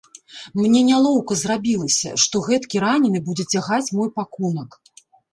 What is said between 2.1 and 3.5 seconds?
што гэткі ранены будзе